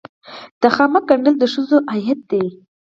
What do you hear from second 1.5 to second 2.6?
ښځو عاید دی